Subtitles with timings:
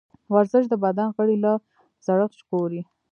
[0.33, 1.51] ورزش د بدن غړي له
[2.05, 2.81] زړښت ژغوري.